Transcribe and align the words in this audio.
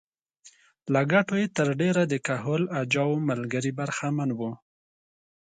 له 0.93 1.01
ګټو 1.11 1.35
یې 1.41 1.47
تر 1.57 1.67
ډېره 1.81 2.03
د 2.07 2.13
کهول 2.27 2.63
اجاو 2.79 3.11
ملګري 3.29 3.71
برخمن 3.79 4.29
وو 4.37 4.51